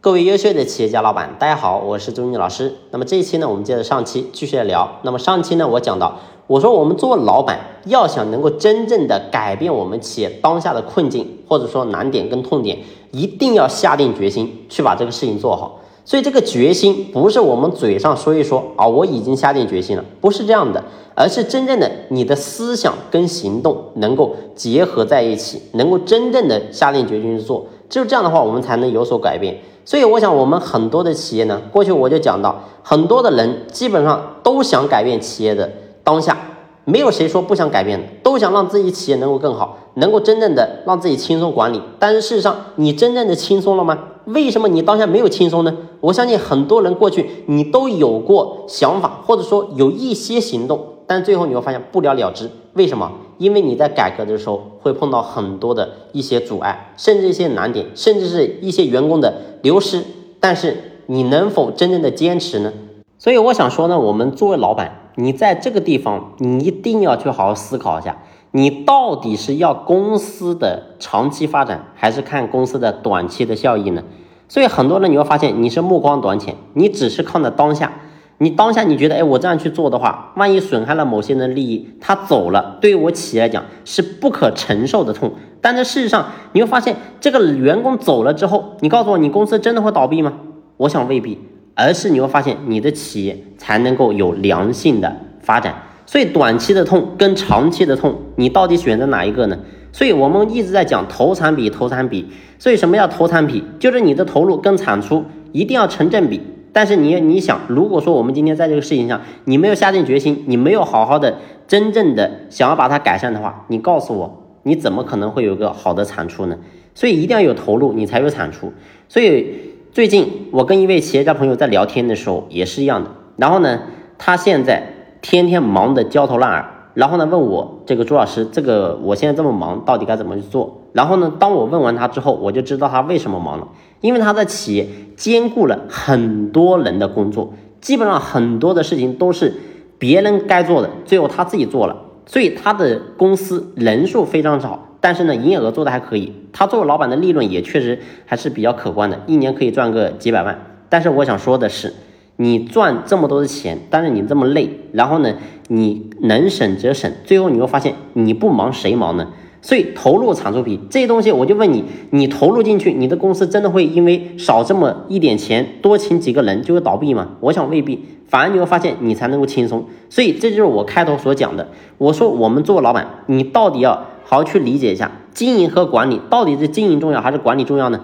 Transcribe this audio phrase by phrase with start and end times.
[0.00, 2.72] 各位优秀的企业家老板，大家好，我是周军老师。
[2.92, 4.88] 那么这一期呢，我们接着上期继续来聊。
[5.02, 12.78] 那么上期呢，我讲到，我说我们做老板要想能够真正的改变我们企业当下的困境，或者说难点跟痛点，
[13.10, 15.80] 一定要下定决心去把这个事情做好。
[16.04, 20.84] 所以这个决心不是我们嘴上说一说啊，我已经下定决心了，不是这样的，
[21.16, 27.66] 而是真正的你的思想跟行动能够结合在一起，能够真正的下定决心去做。
[27.88, 29.58] 只有这样的话，我们才能有所改变。
[29.84, 35.70] 所以，我想我们很多的企业呢，过去我就讲到，很多的人基本上都想改变企业的
[36.04, 36.36] 当下，
[36.84, 41.80] 没有谁说不想改变的，都想让自己企业能够更好，能够真正的让自己轻松管理。
[41.98, 43.98] 但是事实上，你真正的轻松了吗？
[44.26, 45.74] 为什么你当下没有轻松呢？
[46.00, 52.50] 我相信很多人过去你都有过想法，或者说有一些行动，但最后你会发现不了了之。
[52.74, 53.10] 为什么？
[53.38, 60.04] 因为你在改革的时候会碰到很多的一些阻碍，甚至一些难点，甚至是一些员工的流失。
[60.40, 62.72] 但是你能否真正的坚持呢？
[63.18, 68.18] 所以我想说呢，我们作为老板，你在这个地方你一定要去好好思考一下，
[68.52, 74.04] 你到底是要公司的长期发展，还是看公司的短期的效益呢？
[74.48, 77.92] 所以很多人你会发现你是目光短浅，你只是看着当下。
[78.40, 85.32] 你当下你觉得，哎，我这样去做的话，万一损害了某些人的利益，他走了，对于我企业来讲是不可承受的痛。
[85.60, 90.32] 但在事实上，你会发现这个员工走了之后，你告诉我，你公司真的会倒闭吗？
[90.76, 91.36] 我想未必，
[91.74, 95.74] 而是你会发现你的企业才能够有良性的发展。
[96.06, 99.58] 所以短期的痛跟长期的痛，你到底选择哪一个呢？
[99.92, 102.24] 所以我们一直在讲投产比，投产比。
[102.56, 103.64] 所以什么叫投产比？
[103.80, 106.40] 就是你的投入跟产出一定要成正比。
[106.72, 116.56] 但是你你想，如果说我们今天在这个事情上，你没有下定决心，你没有好好的、真正的想要把它改善的话，你告诉我，你怎么可能会有一个好的产出呢？
[116.94, 118.72] 所以一定要有投入，你才有产出。
[119.08, 119.54] 所以
[119.92, 123.10] 最近我跟一位企业家朋友在聊天的时候也是一样的。
[123.36, 123.80] 然后呢，
[124.18, 124.82] 他现在
[125.22, 130.77] 天天忙得焦头烂额，然后呢问我这个朱老师，这个我现在这么忙，到底该怎么去做？
[130.92, 133.68] 然后呢，当我问完他之后，我就知道他为什么忙了。
[134.00, 139.54] 因为他的企业兼顾了很多人的工作，基本上很多的事情都是
[139.98, 146.32] 别人该做的，最后他自己做了，所以他的公司人数非常少，但是呢，营业额做的还可以。
[146.52, 150.56] 他作为老板的利润也确实还是比较可观的，一年可以赚个几百万。
[150.88, 151.92] 但是我想说的是，
[152.36, 155.34] 你赚这么多的钱，但是你这么累，然后呢，
[155.66, 159.26] 你能省则省，最后你会发现你不忙谁忙呢？
[159.60, 167.30] 所以投入产出比这些东西，我就问你，你投入进去，你的公司真的会因为少这么一点钱，多请几个人就会倒闭吗？
[167.40, 169.84] 我想未必，反而你会发现你才能够轻松。
[170.08, 173.92] 所以这就是我开头所讲的，我说我们做老板，你到底要
[174.24, 178.02] 好好去理解一下经营和管理，到底是经营重要还是管理重要呢？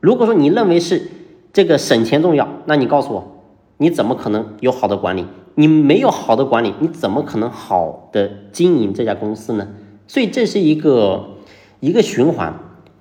[0.00, 1.10] 如果说你认为是
[1.52, 3.42] 这个省钱重要，那你告诉我，
[3.78, 5.24] 你怎么可能有好的管理？
[5.54, 9.68] 你没有好的管理，你怎么可能好的经营这家公司呢？
[10.06, 11.36] 所以这是一个
[11.80, 12.54] 一个循环，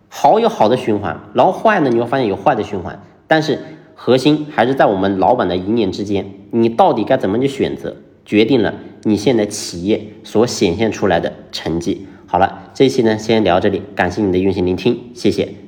[0.10, 3.02] 好有好的循环，然后坏呢，你会发现有坏的循环。
[3.28, 3.60] 但是
[3.96, 7.96] 核心还是在我们老板的一念之间，你到底该怎么去选择，
[8.26, 8.74] 决定了
[9.04, 12.08] 你现在企业所显现出来的成绩。
[12.28, 15.65] 好了，这期呢先聊这里，感谢你的用心聆听，谢谢。